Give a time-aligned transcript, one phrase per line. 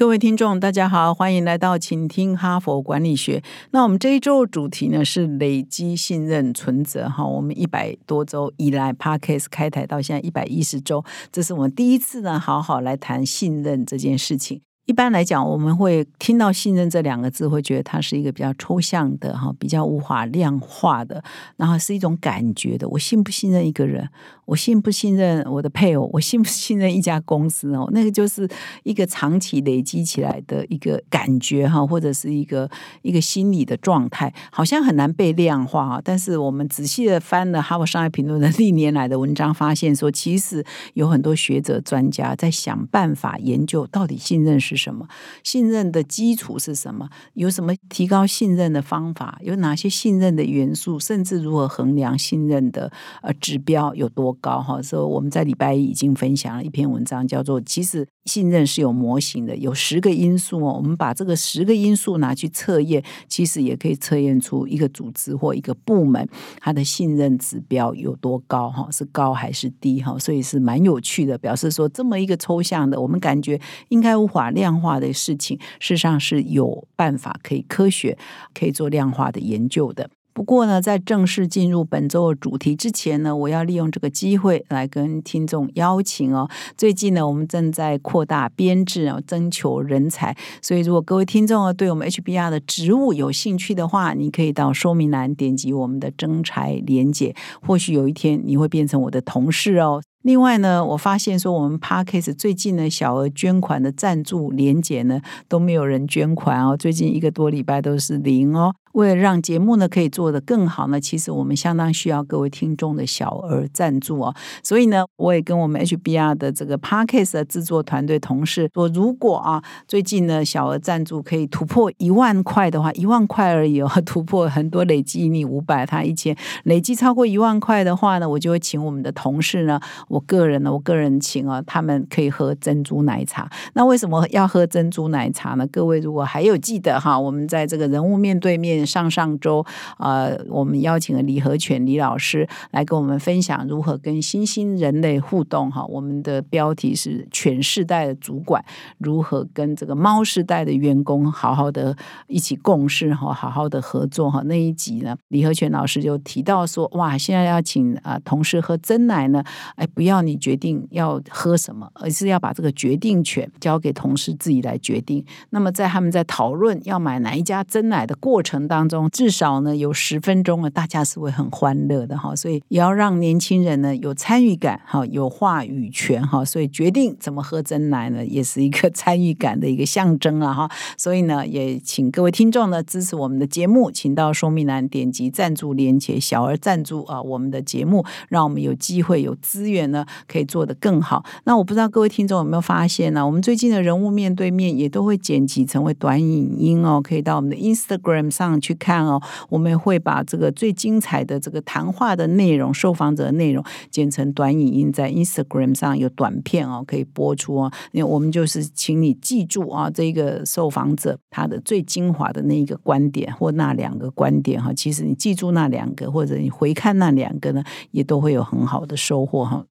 [0.00, 3.42] 各位听众，大家好，欢迎来到请听哈佛管理学。
[3.72, 7.22] 那我们这一周的主题呢是累积信任存折哈。
[7.22, 14.62] 我们一百多周以来 p a r k a s 开台到现在一百一十周，这是我们第一次呢好好来谈信任这件事情。
[14.90, 21.22] 一般来讲，我们会听到“信任”这两个字，会觉得它是一个比较抽象的哈，比较无法量化的，
[21.56, 22.88] 然后是一种感觉的。
[22.88, 24.08] 我信不信任一个人？
[24.46, 26.10] 我信不信任我的配偶？
[26.12, 27.88] 我信不信任一家公司哦？
[27.92, 28.48] 那个就是
[28.82, 32.68] 一个长期累积起来的一个感觉哈，或者是一个
[33.02, 36.00] 一个心理的状态，好像很难被量化啊。
[36.02, 44.79] 但是我们仔细的翻了《哈佛商业评论》的历年来的文章，发现说，其实有很多学者专家在想办法研究到底信任是。
[44.80, 45.06] 什么
[45.44, 47.08] 信任的基础是什么？
[47.34, 49.38] 有什么提高信任的方法？
[49.42, 50.98] 有哪些信任的元素？
[50.98, 52.90] 甚至如何衡量信任的
[53.22, 54.60] 呃指标有多高？
[54.62, 60.74] 哈，所以我们在礼拜一已经分享了一篇文章，叫做“其实信任是有模型的，有十个因素哦。
[60.76, 66.26] 我们把这个十个因素拿去测验，其实也可以测验出一个组织或一个部门
[66.58, 68.70] 它的信任指标有多高？
[68.70, 70.00] 哈，是高还是低？
[70.00, 74.69] 哈，所以是蛮有趣的，表示说这么一个抽象的，我们感觉应该无法量。
[74.70, 78.16] 量化的事情，事实上是有办法可以科学
[78.54, 80.08] 可以做量化的研究的。
[80.32, 86.48] 不过呢，在正式进入本周的主题之前呢，我要利用这个机会来跟听众邀请哦。
[86.76, 90.34] 最近呢，我们正在扩大编制啊，征求人才。
[90.62, 97.34] 所以，如果各位听众啊，对我们 HBR 的职务有兴趣的话，你可以到说明栏点击我们的征才连结。
[97.60, 100.00] 或许有一天你会变成我的同事哦。
[100.22, 108.74] 另外呢，我发现说我们 Parkes 最近呢小额捐款的赞助连结呢都没有人捐款哦，最近一个多礼拜都是零哦。
[108.92, 114.34] 为了让节目呢可以做得更好呢，其实我们相当需要各位听众的小额赞助哦。
[114.62, 129.80] 所以呢，我也跟我们 HBR 的这个 Parkes 的制作团队同事说，如果啊最近呢小额赞助可以突破一万块的话，一万块而已哦， 突破很多累计你五百，他一千，累计超过一万块的话呢，我就会请我们的同事呢。
[130.08, 133.48] 我个人呢，我个人请啊，他们可以喝珍珠奶茶。
[133.74, 135.66] 那为什么要喝珍珠奶茶呢？
[135.68, 139.64] 各位如果还有记得哈，我们在这个人物面对面上上周
[139.98, 145.84] 呃，我们邀请了李和全李老师来跟我们分享如何跟新兴人类互动哈。
[145.84, 148.64] 我们的标题是全世代的主管
[148.98, 151.96] 如何跟这个猫世代的员工好好的
[152.26, 154.42] 一起共事哈，好好的合作哈。
[154.46, 159.44] 那一集呢，李和全老师就提到说，哇，现在要请啊同事喝真奶呢，
[159.76, 159.86] 哎。
[159.92, 165.22] 不要你决定要喝什么，而是要把这个决定权交给同事自己来决定。
[165.50, 172.36] 那么在他们在讨论要买哪一家真奶的过程当中，至少呢有十分钟呢，大家是会很欢乐的哈。
[172.36, 176.44] 所以也要让年轻人呢有参与感哈，有话语权哈。
[176.44, 180.70] 所以决定怎么喝真奶呢，也是一个参与感的一个象征啊哈。
[180.96, 189.80] 所以呢，也请各位听众呢支持我们的节目，请到说明栏点击赞助连结，小额赞助啊我们的节目，让我们有机会有资源。
[189.90, 191.24] 呢，可以做得更好。
[191.44, 193.26] 那我不知道各位听众有没有发现呢？
[193.26, 199.20] 我们最近的人物面对面也都会剪辑成为短影音哦，可以到我们的 Instagram 上去看哦。
[199.48, 207.72] 我们会把这个最精彩的这个谈话的内容、受访者的内容剪成短影音，在 Instagram 上有短片哦，可以播出哦。
[207.92, 214.72] 因为我们就是请你记住啊，这个受访者他的最精华的那一个观点或那两个观点哈。
[214.74, 219.64] 其实你记住那两个，或者你回看那两个呢，也都会有很好的收获哈。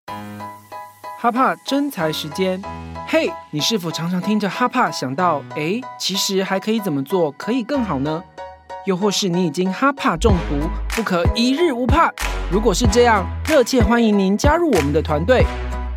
[1.21, 2.61] 哈帕真才时间，
[3.05, 8.23] 嘿，你是否常常听着哈帕想到，哎，其实还可以怎么做可以更好呢？
[8.89, 12.11] 又或是你已经哈帕中毒，不可一日无怕？
[12.51, 15.45] 如果是这样，热切欢迎您加入我们的团队。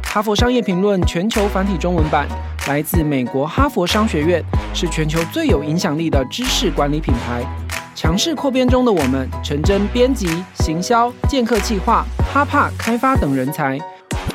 [0.05, 2.29] 哈佛商业评论全球繁体中文版
[2.69, 4.45] 来自美国哈佛商学院，
[4.75, 7.43] 是全球最有影响力的知识管理品牌。
[7.95, 13.79] 强势扩编中的我们，诚真编辑、行销、剑客计划、哈帕开发等人才。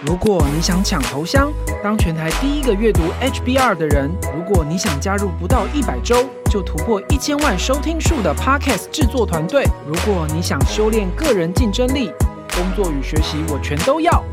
[0.03, 1.53] 如果你想抢头香，
[1.83, 12.11] 当全台第一个阅读 HBR 的人；如果你想加入不到一百周就突破一千万收听数的 Podcast 制作团队；如果你想修炼个人竞争力，
[12.55, 14.23] 工作与学习我全都要。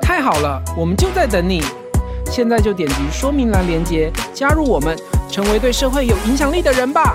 [0.00, 1.62] 太好了，我们就在等你。
[2.30, 4.96] 现在就点击说明栏链接，加入我们，
[5.30, 7.14] 成为对社会有影响力的人吧。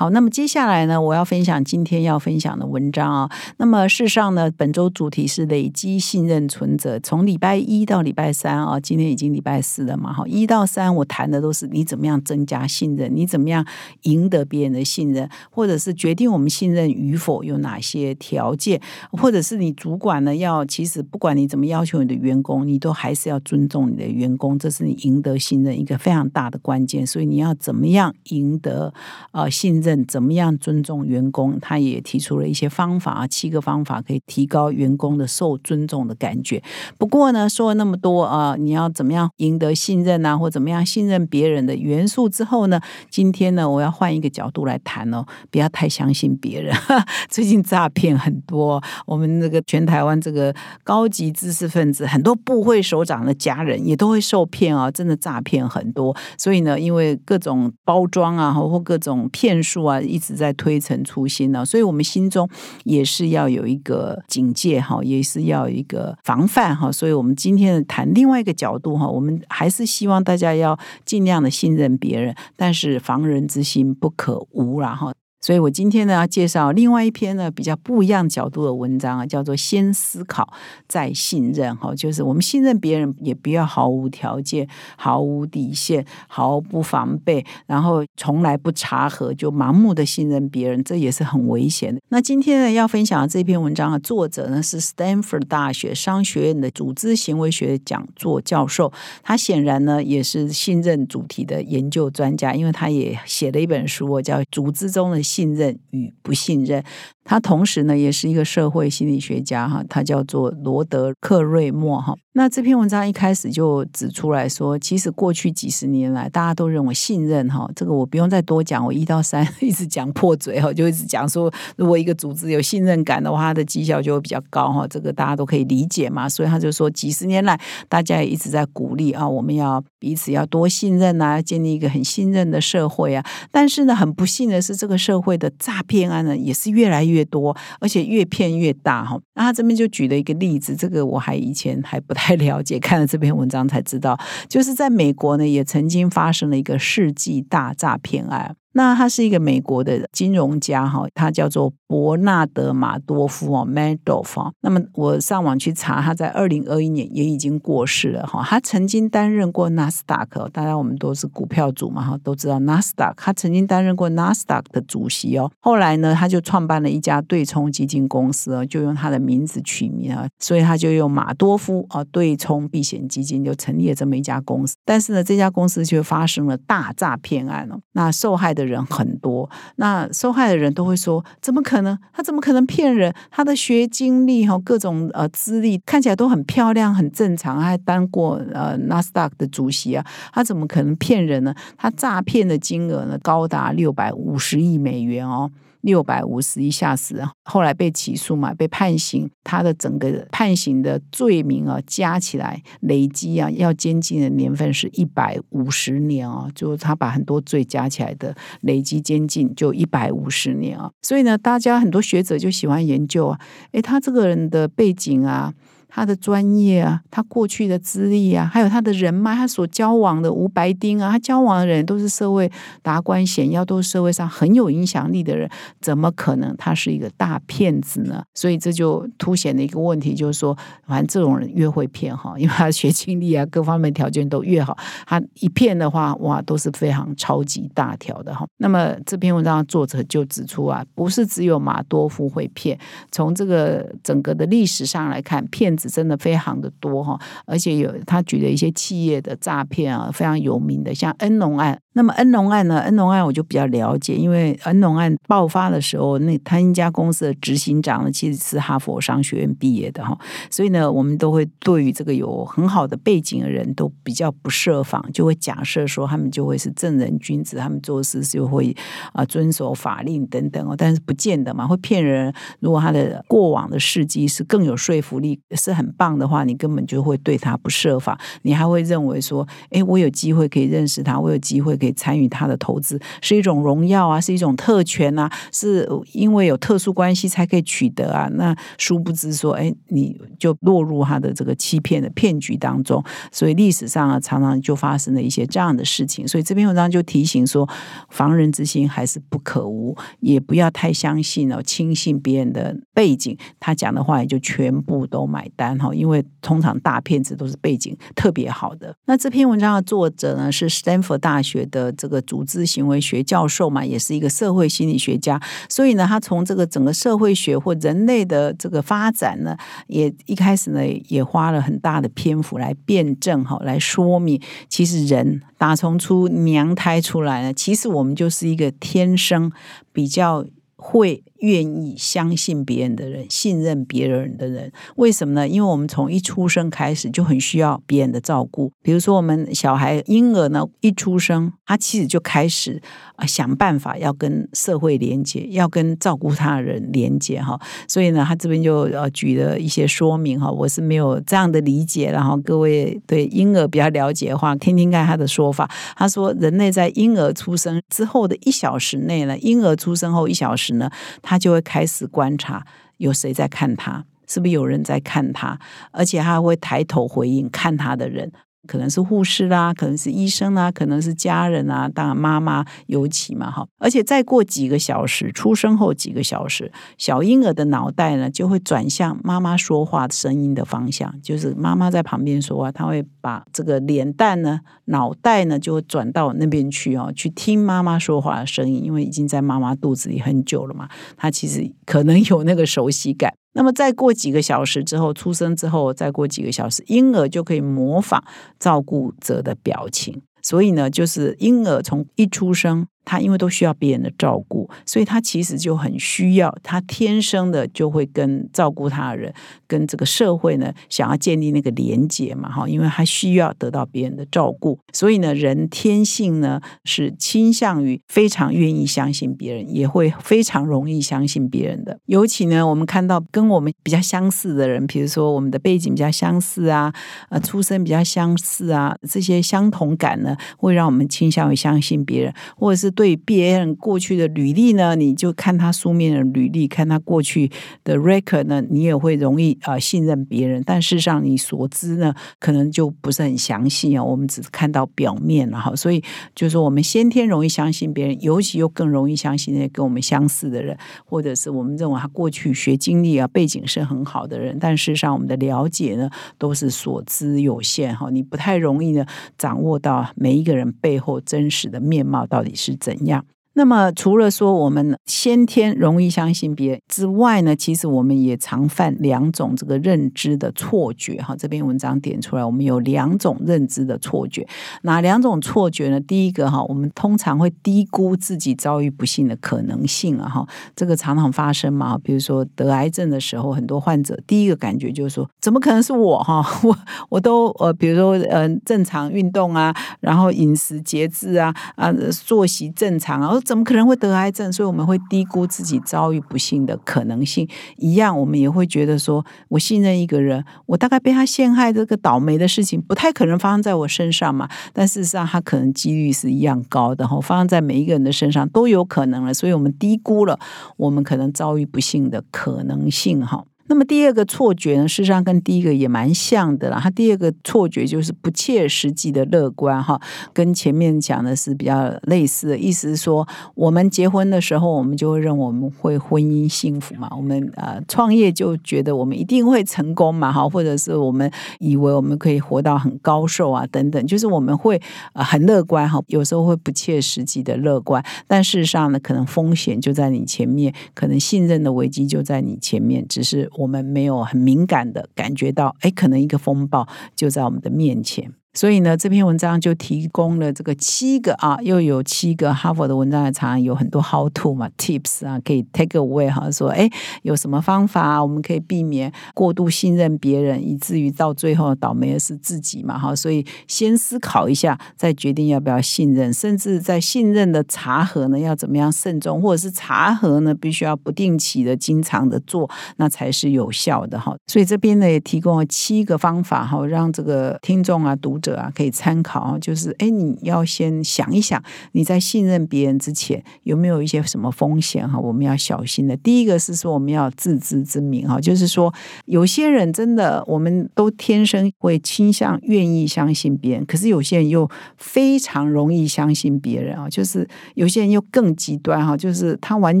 [0.00, 3.30] 好，那么接下来呢，我要分享今天要分享的文章啊。
[3.58, 13.62] 那么事实上呢，本周主题是累积信任存折，从礼拜一到礼拜三啊，今天已经礼拜四了嘛，哈，一到三我谈的都是你怎么样增加信任，你怎么样
[14.04, 18.80] 赢得别人的信任，或者是决定我们信任与否有哪些条件，
[19.12, 27.06] 或者是你主管呢要其实不管你怎么要求你的员工，你都还是要尊重你的员工，这是你赢得信任一个非常大的关键。
[27.06, 28.94] 所以你要怎么样赢得
[29.32, 36.62] 呃信任，怎么样尊重员工，他也提出了一些方法啊，七个方法可以提高员工的受尊重的感觉。
[36.98, 42.80] 不过呢，说了那么多啊，你要怎么样赢得信任啊，或怎么样信任别人的元素之后呢？
[43.10, 46.74] 今天呢，我要换一个角度来谈哦，不要太相信别人。
[47.28, 50.54] 最近诈骗很多，我们那个全台湾这个
[50.84, 56.16] 高级知识分子，很多部会首长的家人也都会受骗啊，真的诈骗很多。
[56.36, 62.48] 所以呢，因为各种包装啊，或各种骗术啊，一直在推陈出新呢，所以我们心中
[62.84, 66.90] 也是要有一个警戒哈，也是要有一个防范哈。
[66.90, 75.12] 所以我们今天谈另外一个角度哈，我们还是希望大家要尽量的信任别人，但是防人之心不可无啦哈。
[75.50, 80.48] 所以我今天呢要介绍另外一篇呢比较不一样角度的文章啊，叫做“先思考
[80.86, 92.00] 再信任”哈，就是我们信任别人也不要毫无条件、毫无底线、毫不防备，然后从来不查核就盲目的信任别人，这也是很危险的。
[92.10, 98.92] 那今天呢要分享的这篇文章的作者呢是 Stanford 大学商学院的组织行为学讲座教授，
[99.24, 105.18] 他显然呢也是信任主题的研究专家，因为他也写了一本书叫《组织中的》。
[105.39, 106.84] 信信任与不信任，
[107.24, 112.14] 他同时呢也是一个社会心理学家哈，他叫做罗德克瑞莫哈。
[112.34, 126.28] 那这篇文章一开始就指出来说，其实过去几十年来，大家都认为信任哈，这个我不用再多讲，我一到三 一直讲破嘴哈，就一直讲说，如果一个组织有信任感的话，它的绩效就会比较高哈，这个大家都可以理解嘛。
[126.28, 127.58] 所以他就说，几十年来，
[127.88, 133.24] 大家也一直在鼓励啊，我们要彼此要多信任啊，建立一个很信任的社会啊。
[133.50, 139.20] 但是呢，很不幸的是，这个社会的诈骗案呢，也是越来越多，而且越骗越大哈。
[139.34, 142.14] 那他这边就举了一个例子，这个我还以前还不。
[142.14, 148.56] 太 了解，看了这篇文章才知道，就是在美国呢，也曾经发生了一个世纪大诈骗案。
[148.72, 154.52] 那他是一个美国的金融家哈，他叫做伯纳德马多夫哦，Madoff。
[154.60, 158.44] 那么我上网去查，他在二零二一年也已经过世了哈。
[158.44, 163.16] 他曾经担任过纳斯达克，大家我们都是股票主嘛哈，都知道纳斯达克。
[163.24, 165.50] 他曾经担任过纳斯达克的主席哦。
[165.58, 174.76] 后来呢，他就创办了一家对冲基金公司哦，就用他的名字取名啊，所以他就用马多夫啊对冲避险基金就成立了这么一家公司。
[174.84, 178.59] 但是呢，这家公司却发生了大诈骗案哦，那受害的。
[178.60, 181.98] 的人很多，那受害的人都会说：怎么可能？
[182.12, 183.12] 他怎么可能骗人？
[183.30, 191.54] 他的学经历哈，各种呃资历看起来都很漂亮，很正常，还当过呃纳斯达克的主席啊，他怎么可能骗人呢？
[191.78, 195.50] 他诈骗的金额呢，高达六百五十亿美元哦。
[195.82, 199.30] 六百五十一下死，后来被起诉嘛，被判刑。
[199.42, 206.48] 他的整个判刑的罪名啊，加起来累积啊，要监禁的年份是一百五十年啊。
[206.54, 210.90] 就他把很多罪加起来的累积监禁就一百五十年啊。
[211.02, 213.40] 所以呢，大家很多学者就喜欢研究啊，
[213.72, 215.52] 诶，他这个人的背景啊。
[215.90, 222.50] 他的专业啊，他过去的资历啊，还有他的人脉，他所交往的吴白丁啊，他交往的人都是社会
[222.80, 225.50] 达官显要，都是社会上很有影响力的人，
[225.80, 228.22] 怎么可能他是一个大骗子呢？
[228.34, 238.46] 所以这就凸显了一个问题，就是说，反正这种人越会骗哈，因为他学经历啊，各方面条件都越好，他一骗的话，哇，都是非常超级大条的哈。
[238.58, 242.78] 那么这篇文章的作者就指出啊，不是只有马多夫会骗，
[243.10, 245.76] 从这个整个的历史上来看，骗。
[245.88, 251.78] 真的非常的多哈，而且有他举了一些企业的诈骗啊，非常有名的，像恩农案。
[251.92, 252.78] 那么恩农案呢？
[252.80, 260.16] 恩农案我就比较了解，因为恩农案爆发的时候，那他一家公司的执行长呢，其实是哈佛商学院毕业的哈，
[260.50, 268.74] 所以呢，我们都会对于这个有很好的背景的人都比较不设防，就会假设说他们就会是正人君子，他们做事就会
[269.12, 272.32] 啊遵守法令等等哦，但是不见得嘛，会骗人。
[272.60, 275.40] 如果他的过往的事迹是更有说服力，
[275.72, 288.28] 很棒的话，你根本就会对他不设防，你还会认为说，哎，我有机会可以认识他，我有机会可以参与他的投资，是一种荣耀啊，是一种特权啊，是因为有特殊关系才可以取得啊。
[288.34, 293.02] 那殊不知说，哎，你就落入他的这个欺骗的骗局当中。
[293.32, 296.26] 所以历史上啊，常常就发生了一些这样的事情。
[296.26, 297.68] 所以这篇文章就提醒说，
[298.08, 305.94] 防人之心还是不可无，也不要太相信哦，轻信别人的背景，他讲的话也就全部都买单哈。
[305.94, 308.94] 因为通常大骗子都是背景特别好的。
[309.04, 315.38] 那这篇文章的作者呢，是斯坦福大学的这个组织行为学教授嘛，也是一个社会心理学家。
[315.68, 319.54] 所以呢，他从这个整个社会学或人类的这个发展呢，
[319.88, 324.40] 也一开始呢，也花了很大的篇幅来辩证哈，来说明，
[324.70, 329.52] 其实人打从出娘胎出来呢，其实我们就是一个天生
[329.92, 331.22] 比较会。
[331.40, 335.48] 愿意相信别人的人，信任别人的人，为什么呢？
[335.48, 338.72] 因为我们从一出生开始就很需要别人的照顾。
[338.82, 342.80] 比如说，我们小孩婴儿呢，一出生，他其实就开始
[343.16, 347.58] 啊想办法要跟社会连接，要跟照顾他的人连接哈。
[347.88, 352.10] 所以呢，他这边就呃举了一些说明哈，我是没有这样的理解。
[352.10, 355.70] 然后各位对婴儿比较了解的话，听听看他的说法。
[355.96, 360.90] 他说，人类在婴儿出生之后的一小时内呢，婴儿出生后一小时呢。
[361.30, 365.56] 他就会开始观察有谁在看他，是不是有人在看他，
[365.92, 368.32] 而且他会抬头回应看他的人。
[368.66, 373.66] 可能是护士啦，可能是医生啦，可能是家人啊，当然妈妈尤其嘛哈。
[373.78, 393.32] 而且再过几个小时，出生后几个小时，小婴儿的脑袋呢就会转向妈妈说话声音的方向，就是妈妈在旁边说话，他会把这个脸蛋呢、脑袋呢就会转到那边去哦，去听妈妈说话的声音，因为已经在妈妈肚子里很久了嘛，他其实可能有那个熟悉感。
[393.52, 398.22] 那么再过几个小时之后，出生之后，再过几个小时，婴儿就可以模仿
[398.58, 400.22] 照顾者的表情。
[400.42, 402.86] 所以呢，就是婴儿从一出生。
[403.04, 409.32] 他因为都需要别人的照顾，所以他其实就很需要，他天生的就会跟照顾他的人、
[409.66, 421.98] 跟这个社会呢，想要建立那个连接嘛，哈，因为他需要得到别人的照顾，所以呢，人天性呢是倾向于非常愿意相信别人，也会非常容易相信别人的。
[422.06, 426.92] 尤其呢，我们看到跟我们比较相似的人，比如说我们的背景比较相似啊，
[427.30, 432.89] 呃，出身比较相似啊，这些相同感呢，会让我们倾向于相信别人，或者是。
[432.90, 437.50] 对别人过去的履历呢，你就看他书面的履历，看他过去
[437.84, 440.62] 的 record 呢，你也会容易啊信任别人。
[440.64, 444.02] 但事实上，你所知呢，可能就不是很详细啊。
[444.02, 445.74] 我们只是看到表面了哈。
[445.74, 446.02] 所以
[446.34, 454.58] 就是，我们先天容易相信别人，尤其又更容易相信那些跟我们相似的人，或者是我们认为他过去学经历啊背景是很好的人。
[454.60, 458.10] 但事实上，我们的了解呢，都是所知有限哈。
[458.10, 459.04] 你不太容易呢
[459.38, 463.06] 掌握到每一个人背后真实的面貌到底是怎。
[463.06, 463.26] 样？
[463.60, 471.20] 那么，除了说我们先天容易相信别人之外呢，其实我们也常犯两种这个认知的错觉。
[471.20, 474.48] 哈，这篇文章点出来，我们有两种认知的错觉。
[474.84, 476.00] 哪两种错觉呢？
[476.00, 480.26] 第一个哈，我们通常会低估自己遭遇不幸的可能性啊。
[480.26, 481.98] 哈，这个常常发生嘛。
[482.02, 486.18] 比如说得癌症的时候，很多患者第一个感觉就是说，怎么可能是我？
[486.22, 486.74] 哈， 我
[487.10, 491.92] 我都呃，比如说呃，正常运动啊，然后饮食节制啊，啊，
[492.24, 493.38] 作息正常啊。
[493.50, 494.52] 怎么可能会得癌症？
[494.52, 497.48] 所以我们会低估自己遭遇不幸的可能性。
[497.78, 504.48] 一样，我们也会觉得说，我信任一个人，我大概被他陷害，这个倒霉的事情不太可能发生在我身上嘛。
[504.72, 509.34] 但事实上，他可能几率是一样高的，哈，发生在每一个人的身上都有可能了。
[509.34, 510.38] 所以我们低估了
[510.76, 513.49] 我们可能遭遇不幸的可能性，哈。
[513.70, 516.80] 那么第二个错觉呢，事实上跟第一个也蛮像的啦。
[516.82, 520.00] 它第二个错觉就是不切实际的乐观哈，
[520.32, 527.08] 跟前面讲的是比较类似的意思是说，我们结婚的时候，我们就会认为我们会婚姻幸福嘛。
[527.16, 536.02] 我们呃创业就觉得我们一定会成功嘛哈，或者是我们以为我们可以活到很高寿啊等等，就是我们会呃很乐观哈。
[536.08, 543.48] 有时候会不切实际的乐观，但事实上呢，可能风险就在你前面，可能信任的危机就在你前面，只是。
[543.60, 548.32] 我们没有很敏感的感觉到，哎，可能一个风暴就在我们的面前。
[548.52, 556.90] 所以呢，这篇文章就提供了这个七个啊，又有七个哈佛的文章，常常有很多 how to 嘛 tips 啊，可以 take away 哈，说哎
[557.22, 563.14] 有什么方法我们可以避免过度信任别人，以至于到最后倒霉的是自己嘛哈。
[563.14, 574.34] 所以先思考一下，再决定要不要信任，甚至在信任的查核呢，要怎么样慎重，或者是查核呢，必须要不定期的、经常的做，那才是有效的哈。
[574.48, 578.39] 所以这边呢也提供了七个方法哈，让这个听众啊读。
[578.40, 585.18] 者啊，可以参考啊，就是哎，你要先想一想，你在信任别人之前有没有一些什么风险哈？
[585.18, 586.16] 我们要小心的。
[586.16, 588.92] 第一个是说，我们要自知之明哈，就是说，
[589.26, 600.00] 有些人真的，我们都天生会倾向愿意相信别人，可是有些人又非常容易相信别人啊，就是有些人又更极端哈，就是他完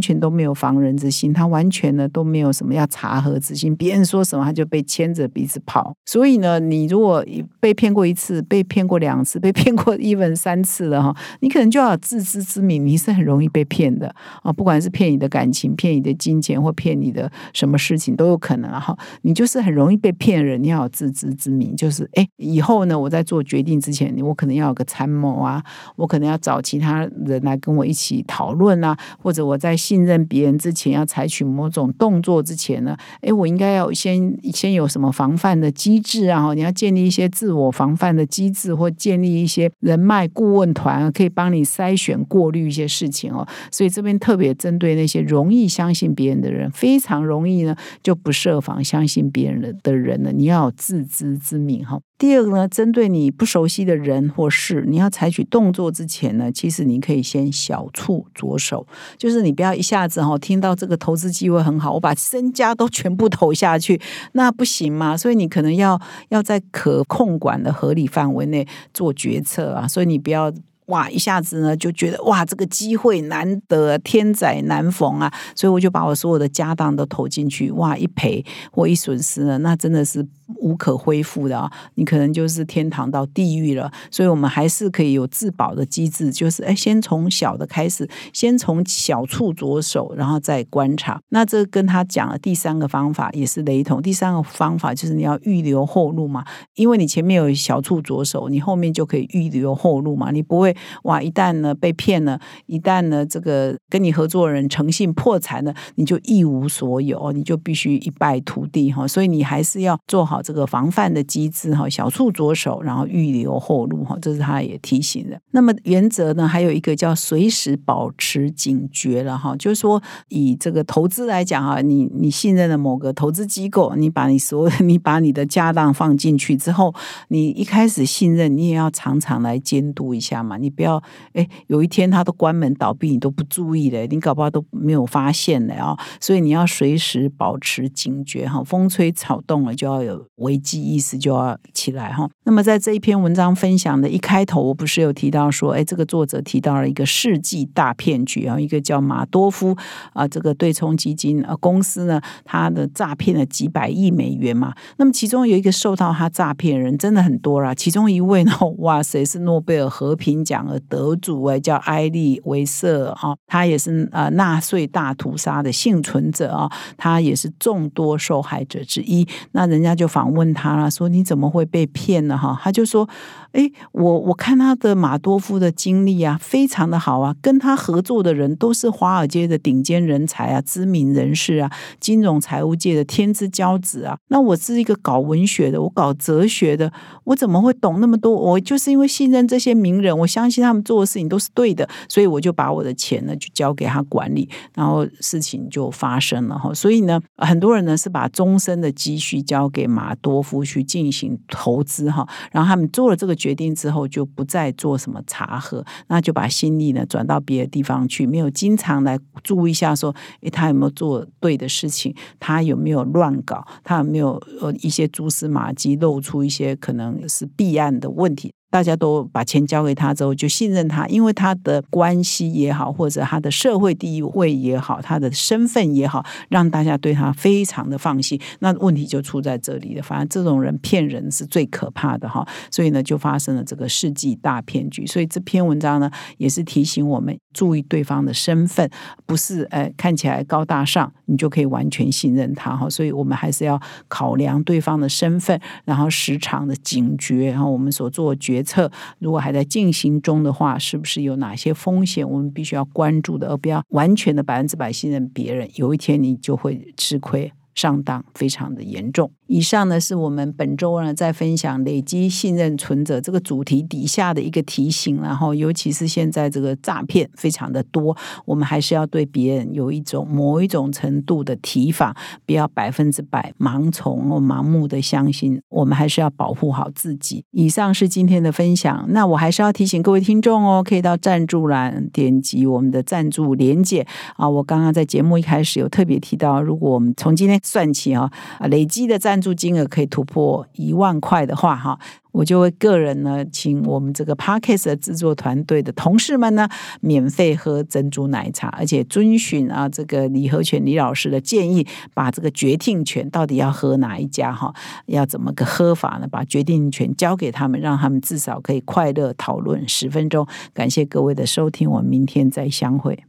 [0.00, 5.92] 全都没有防人之心，他完全呢都没有什么要查核之心，别人说什么他就被牵着鼻子跑。
[6.06, 7.24] 所以呢，你如果
[7.60, 25.62] 被骗过一次，是被骗过两次， 被骗过一文三次了哈，你可能就要自知之明，你是很容易被骗的啊，不管是骗你的感情、骗你的金钱或骗你的什么事情都有可能哈，你就是很容易被骗人，你要有自知之明，就是哎，以后呢，我在做决定之前，我可能要有个参谋啊，
[25.96, 38.19] 我可能要找其他人来跟我一起讨论啊，或者我在信任别人之前，要采取某种动作之前呢，哎，我应该要先先有什么防范的机制啊，你要建立一些自我防范的。
[38.20, 43.46] 的机制或建立一些人脉顾问团，可以帮你筛选过滤一些事情哦。
[43.70, 51.98] 所以这边特别针对那些容易相信别人的人，非常容易呢就不设防相信别人的的人呢，你要有自知之明哈。
[52.20, 58.86] 第二个呢，针对你不熟悉的人或事，你要采取动作之前呢，其实你可以先小处着手，
[59.16, 63.98] 就是你不要一下子哈听到这个投资机会很好，我把身家都全部投下去，
[64.32, 65.16] 那不行嘛。
[65.16, 65.98] 所以你可能要
[66.28, 69.88] 要在可控管的合理范围内做决策啊。
[69.88, 70.52] 所以你不要
[70.88, 80.26] 哇一下子呢就觉得哇这个机会难得天载难逢啊，所以我就把我所有的家当都投进去，哇一赔或一损失呢，那真的是。
[80.56, 83.90] 无可恢复的啊，你可能就是天堂到地狱了。
[84.10, 91.20] 所以，我们还是可以有自保的机制，就是哎，先从小的开始，先从小处着手，然后再观察。
[91.28, 94.02] 那这跟他讲的第三个方法也是雷同。
[94.02, 100.30] 第三个方法就是你要预留后路嘛，因为你前面有小处着手，你后面就可以预留后路嘛。
[100.30, 109.06] 你不会哇，一旦呢被骗了，一旦呢这个跟你合作人诚信破产了，你就一无所有，你就必须一败涂地哈。
[109.06, 110.39] 所以你还是要做好。
[110.42, 115.40] 这个防范的机制哈，小处着手，然后预留后路哈，这是他也提醒的。
[115.50, 126.94] 那么原则呢，还有一个叫随时保持警觉了哈，就是说以这个投资来讲哈，你你信任的某个投资机构，你把你所 你把你的家当放进去之后，
[127.28, 140.29] 你一开始信任，你也要常常来监督一下嘛，你不要哎有一天他都关门倒闭，你都不注意的，你搞不好都没有发现的啊，所以你要随时保持警觉哈，风吹草动了就要有。
[140.36, 142.28] 危机意识就要起来哈。
[142.44, 149.76] 那么在这一篇文章分享的一开头，我不是有提到说，哎，这个作者提到了一个世纪大骗局啊，一个叫马多夫
[150.12, 154.74] 啊，这个对冲基金啊公司呢，他的诈骗了几百亿美元嘛。
[154.96, 169.26] 那么其中有一个受到他诈骗人真的很多啦，其中一位呢，哇塞，是诺贝尔和平奖的得主哎，叫埃利维瑟啊，他也是呃纳粹大屠杀的幸存者啊，他也是众多受害者之一。
[169.52, 170.32] 那人家就访。
[170.32, 172.36] 问他了，说你怎么会被骗了？
[172.36, 173.08] 哈，他就说。
[173.52, 184.16] 哎，我我看他的马多夫的经历啊，非常的好啊，跟他合作的人都是华尔街的顶尖人才啊，知名人士啊，金融财务界的天之骄子啊。
[184.28, 186.92] 那我是一个搞文学的，我搞哲学的，
[187.24, 188.30] 我怎么会懂那么多？
[188.32, 196.72] 我就是因为信任这些名人，我相信他们做的事情都是对的，所以我就把我的钱呢就交给他管理，然后事情就发生了哈。
[196.72, 203.39] 所以呢，很多人呢是把终身的积蓄交给马多夫去进行投资哈，然后他们做了这个。
[203.40, 218.52] 决定之后就不再做什么茶喝，那就把心力呢转到别的地方去，没有经常来注意一下，说，诶，他有没有做对的事情，他有没有乱搞，他有没有呃一些蛛丝马迹，露出一些可能是弊案的问题。
[218.70, 228.40] 大家都把钱交给他之后，就信任他，因为他的关系也好，或者他的社会地位也好，他的身份也好，让大家对他非常的放心。
[228.60, 230.02] 那问题就出在这里了。
[230.02, 235.04] 反正这种人骗人是最可怕的哈，所以呢，就发生了这个世纪大骗局。
[235.04, 238.88] 所以这篇文章呢，也是提醒我们注意对方的身份，
[239.26, 242.88] 不是呃看起来高大上，你就可以完全信任他哈。
[242.88, 248.59] 所以我们还是要考量对方的身份，然后时常的警觉，然后我们所做决。
[248.60, 255.68] 决策如果还在进行中的话，是不是有哪些风险我们必须要关注的，而不要完全的百分之百信任别人？
[255.76, 257.52] 有一天你就会吃亏。
[257.72, 259.30] 上当非常的严重。
[259.50, 265.20] 以上呢是我们本周呢在分享累积信任存折这个主题底下的一个提醒。
[265.20, 272.14] 然后，尤其是现在这个诈骗非常的多，我们还是要对别人有一种某一种程度的提防，
[272.46, 275.60] 不要百分之百盲从或盲目的相信。
[275.68, 277.44] 我们还是要保护好自己。
[277.50, 279.04] 以上是今天的分享。
[279.08, 284.48] 那我还是要提醒各位听众哦，可以到赞助栏点击我们的赞助连结啊。
[284.48, 291.98] 我刚刚在节目一开始有特别提到，如果我们从今天算起啊，啊，累积的赞赞助金额可以突破一万块的话，哈，
[292.30, 296.68] 我就会个人呢，请我们这个 Parkes 的制作团队的同事们呢，
[297.00, 304.74] 免费喝珍珠奶茶，而且遵循啊这个李和全李老师的建议，把这个决定权到底要喝哪一家哈，
[305.06, 306.28] 要怎么个喝法呢？
[306.30, 310.46] 把决定权交给他们，让他们至少可以快乐讨论十分钟。
[310.74, 313.24] 感谢各位的收听，我们明天再相会。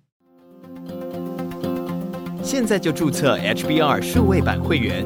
[2.44, 5.06] 现在就注册 HBR 数位版会员，